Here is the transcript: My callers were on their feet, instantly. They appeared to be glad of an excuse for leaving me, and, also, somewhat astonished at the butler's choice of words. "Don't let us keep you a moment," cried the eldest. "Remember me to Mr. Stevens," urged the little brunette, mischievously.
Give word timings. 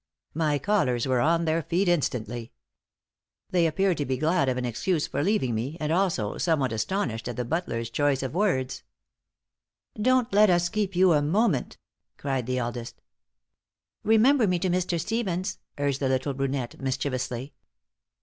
My 0.33 0.57
callers 0.57 1.05
were 1.05 1.19
on 1.19 1.45
their 1.45 1.61
feet, 1.61 1.87
instantly. 1.87 2.51
They 3.51 3.67
appeared 3.67 3.97
to 3.97 4.05
be 4.07 4.17
glad 4.17 4.49
of 4.49 4.57
an 4.57 4.65
excuse 4.65 5.05
for 5.05 5.21
leaving 5.21 5.53
me, 5.53 5.77
and, 5.79 5.91
also, 5.91 6.39
somewhat 6.39 6.71
astonished 6.71 7.27
at 7.27 7.35
the 7.35 7.45
butler's 7.45 7.91
choice 7.91 8.23
of 8.23 8.33
words. 8.33 8.81
"Don't 9.93 10.33
let 10.33 10.49
us 10.49 10.69
keep 10.69 10.95
you 10.95 11.13
a 11.13 11.21
moment," 11.21 11.77
cried 12.17 12.47
the 12.47 12.57
eldest. 12.57 12.99
"Remember 14.03 14.47
me 14.47 14.57
to 14.57 14.69
Mr. 14.69 14.99
Stevens," 14.99 15.59
urged 15.77 15.99
the 15.99 16.09
little 16.09 16.33
brunette, 16.33 16.81
mischievously. 16.81 17.53